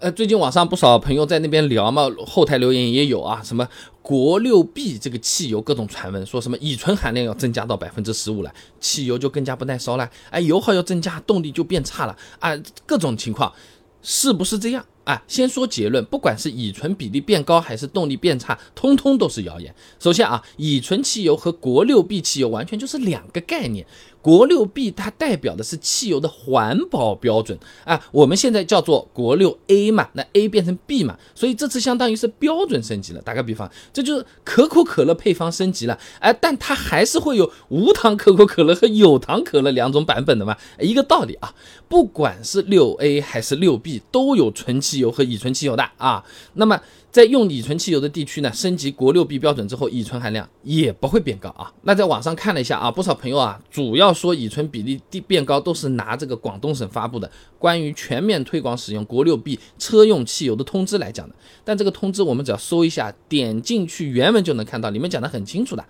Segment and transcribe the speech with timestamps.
[0.00, 3.66] 呃，最近网上不少朋友在那边聊嘛，后台留言也有啊，什么
[4.00, 12.56] 国六 B 这个汽油各种传闻，说什么乙醇含量要增加到百分之十五了，汽油就更加不耐烧了，哎，油耗要增加，动力就变差了啊，
[12.86, 13.52] 各种情况
[14.00, 14.84] 是不是这样？
[15.08, 19.74] 啊，先说结论，不管是乙醇比例变高还是动力变差，通通都是谣言。
[19.98, 23.86] 首先啊，乙醇汽油和国六 B 汽油完全就是两个概念。
[24.20, 33.22] 国六 B 它代表的是汽油的环保标准啊，我们现在叫做国六 A 嘛，那 A 变成 B 嘛，所以这次相当于是标准升级了。
[33.22, 41.54] 打个比方，这就是可口可乐配方升级了，哎，但它还是会有无糖可口可乐和有糖可乐两种版本的嘛，一个道理啊。
[41.88, 46.24] 不管是六 A 还是六 B，都有纯汽油和乙醇汽油的啊。
[46.54, 46.80] 那么
[47.10, 51.72] 在用乙醇汽油的地区呢，升级国六 B 标准之后，乙醇含量也不会变高啊。
[51.82, 61.34] 那在网上看了一下啊，不少朋友啊，主要说乙醇比例变高，都是拿这个广东省发布的关于全面推广使用国六 B 车用汽油的通知来讲的。
[61.64, 65.84] 但这个通知我们只要搜一下，点进去原文就能看到，里面讲的很清楚的。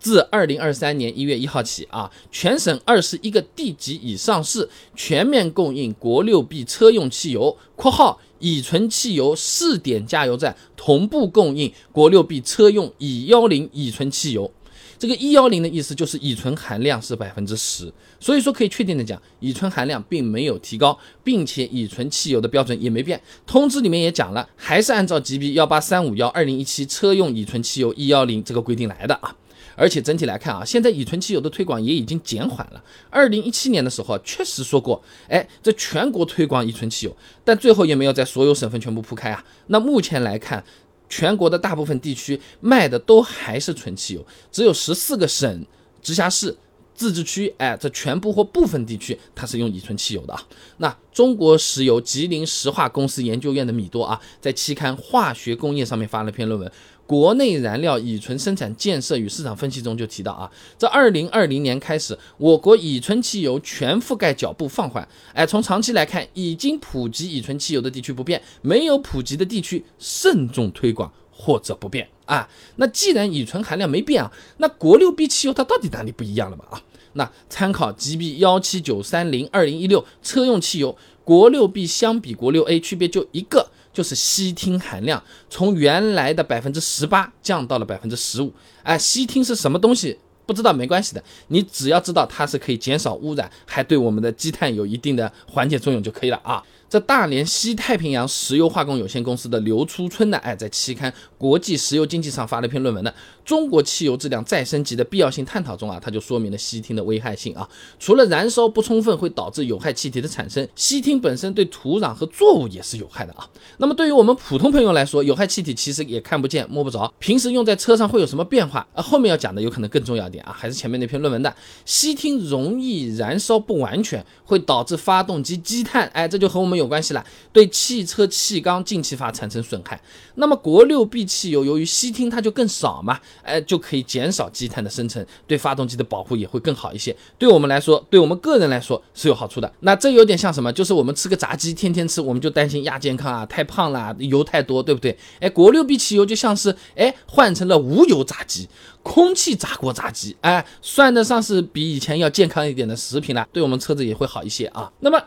[0.00, 14.50] 自二零二三年一月一号起啊，全省二十一个地级以上市全面供应国六 B 车用汽油（括号乙醇汽油试点加油站同步供应国六 B 车用乙幺零乙醇汽油）。
[14.98, 23.18] 这个一幺零的意思就是乙醇含量是百分之十，所以说可以确定的讲，乙醇含量并没有提高，并且乙醇汽油的标准也没变。
[23.46, 29.34] 通知里面也讲了，还是按照 GB 幺八三五幺二零一七车用乙醇汽油一幺零这个规定来的啊。
[29.76, 32.82] 而且整体来看啊，现在乙醇汽油的推广也已经减缓了。
[33.08, 39.44] 二零一七年的时候确实说过，哎，这全国推广乙醇汽油，但最后也没有在所有省份全部铺开啊。
[39.66, 40.64] 那目前来看，
[41.08, 45.66] 全国的大部分地区卖的都还是纯汽油，只有十四个省、
[46.02, 46.56] 直辖市。
[46.92, 50.42] 自治区，哎，这全部或部分地区它是用乙醇汽油的啊。
[50.76, 56.68] 那中国石油吉林石化公司研究院的米多啊，在期刊《化学工业》上面发了篇论文，
[57.10, 72.48] 《国内燃料乙醇生产建设与市场分析》中就提到啊，这二零二零年开始，我国乙醇汽油全覆盖脚步放缓，哎，从长期来看，已经普及乙醇汽油的地区不变，没有普及的地区慎重推广或者不变啊。
[72.76, 76.80] 那既然乙醇含量没变啊，那国六 B 汽油它到底哪里不一样了嘛啊？
[77.14, 88.52] 那参考 GB 幺七九三零二零一六车用汽油，国六 B 相比国六 A 区别就一个，就是烯烃含量从原来的百分之十八降到了百分之十五。
[88.82, 90.18] 哎，烯烃是什么东西？
[90.46, 96.60] 不知道没关系的，你只要知道它是可以减少污染，还对我们的积碳有一定的缓解作用就可以了啊。
[96.90, 101.08] 这大连西太平洋石油化工有限公司的刘初春呢，哎，在期刊
[101.38, 103.10] 《国际石油经济》上发了一篇论文呢，
[103.44, 107.68] 《中国汽油质量再升级的必要性探讨》中啊，他就说明了烯烃的危害性啊。
[108.00, 113.48] 除了燃烧不充分会导致有害气体的产生，烯烃本身对土壤和作物也是有害的啊。
[113.76, 119.00] 那么对于我们普通朋友来说，有害气体其实也看不见摸不着，平时用在车上会有什么变化啊？
[119.00, 127.24] 后面要讲的有可能更重要一点啊，还是前面那篇论文的，烯烃容易燃烧不完全，会导致发动机积碳，哎，这就和我们有关系了。
[127.52, 130.00] 对汽车气缸进气阀产生损害。
[130.34, 137.14] 那么国六 B 汽油由于烯烃它就更少嘛，哎，就可以减少积碳的生成，对发动机的保护也会更好一些。
[137.38, 139.70] 对我们来说，对我们个人来说是有好处的。
[139.80, 140.72] 那这有点像什么？
[140.72, 145.16] 就是我们吃个炸鸡，天天吃，我们就担心亚健康啊，太胖了，油太多，对不对？
[145.40, 148.68] 哎，国六 B 汽油就像是哎换成了无油炸鸡，
[149.02, 154.90] 空气炸锅炸鸡，哎，算得上是比以前要健康一点的食品了，对我们车子也会好一些啊。
[155.00, 155.20] 那么。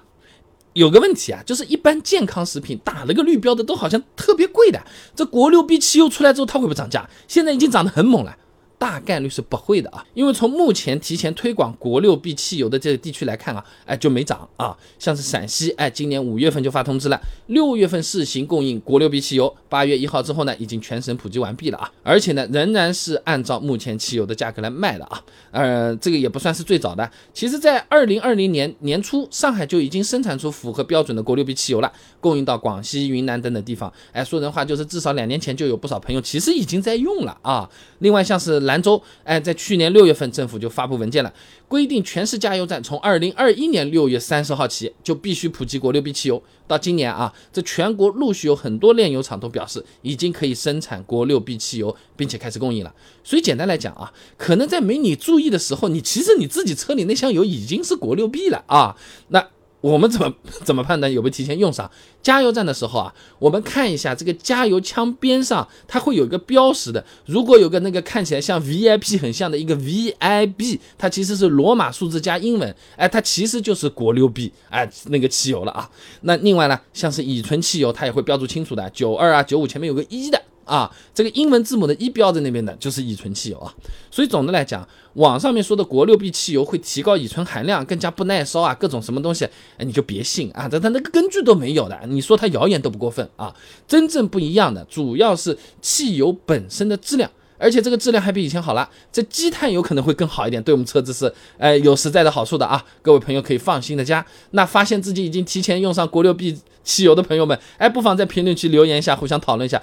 [0.73, 4.83] 有个问题啊，就是一般健康食品打了个绿标的都好像特别贵的，
[5.15, 7.09] 这国六 B 汽油出来之后它会不会涨价？
[7.27, 8.35] 现在已经涨得很猛了。
[8.83, 14.75] 大概率是不会的啊，因为从目前提前推广国六 B 汽油的这个地区来看啊，哎就没涨啊。
[14.99, 17.17] 像是陕西，哎今年五月份就发通知了，
[17.47, 21.89] 六月份试行供应国六 B 汽油，八月一号之后呢，已经全省普及完毕了啊。
[22.03, 25.23] 而且呢，仍然是按照目前汽油的价格来卖的啊。
[25.51, 31.89] 呃，这个也不算是最早的，其实在二零二零年年初，上海就已经生产出符合标准的国六 B 汽油了，
[32.19, 33.91] 供应到广西、云南等等地方。
[34.11, 37.69] 哎，说人话就是至少两年前就有不少朋友其实已经在用了啊。
[37.99, 41.31] 另外像是兰兰州，哎，在去年六月份，政府就发布文件了，
[41.67, 46.41] 规定全市加油站从二零二一年六月三十号起就必须普及国六 B 汽油。
[46.65, 52.95] 到今年啊，这全国陆续有很多炼油厂都表示已经可以生产国六 B 汽油，并且开始供应了。
[53.23, 58.95] 所以简单来讲啊，可能在没你注意的时候，你其实你自己车里那箱油已经是国六 B 了啊。
[59.27, 59.49] 那
[59.83, 60.33] 我们怎么
[60.63, 61.91] 怎么判断有没有提前用上？
[62.21, 67.03] 加油站的时候啊，我们看一下这个加油枪边上，它会有一个标识的。
[67.25, 75.89] 如果有个那个看起来像 VIP 很像的一个 VIB，它其实是罗马数字加英文，哎，它其实就是国六 B，哎，那个汽油了啊。
[76.21, 80.41] 那另外呢，像是乙醇汽油，它也会标注清楚的，九二啊九五前面有个一的。
[80.65, 83.73] 啊，这个英文字母的一标在那边的，就是乙醇汽油啊。
[84.09, 89.45] 所以总的来讲，网上面说的国六 B 汽油会提高乙醇含量，更加不耐烧啊，各种什么东西，
[89.77, 91.99] 哎，你就别信啊，这它那个根据都没有的。
[92.07, 93.53] 你说它谣言都不过分啊。
[93.87, 98.89] 真正不一样的，主要是汽油本身的质量，而且这个质量还比以前好了。
[99.11, 102.83] 这积碳有可能会更好一点，对我们车子是哎有实在的好处的啊。
[103.01, 104.25] 各位朋友可以放心的加。
[104.51, 109.81] 那发现自己已经提前用上国六 B 汽油的朋友们，哎，不妨在评论区留言一下，互相讨论一下。